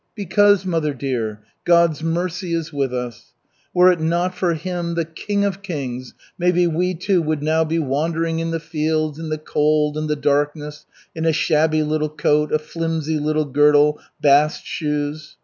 [0.15, 3.33] Because, mother dear, God's mercy is with us.
[3.71, 7.77] Were it not for Him, the King of Kings, maybe we, too, would now be
[7.77, 12.51] wandering in the fields, in the cold and the darkness, in a shabby little coat,
[12.51, 15.37] a flimsy little girdle, bast shoes."